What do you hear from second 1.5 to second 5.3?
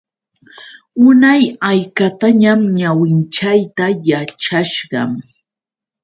haykatañam ñawinchayta yachashqam.